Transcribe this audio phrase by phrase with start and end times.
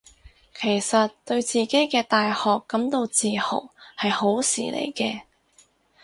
[0.55, 5.21] 其實對自己嘅大學感到自豪係好事嚟嘅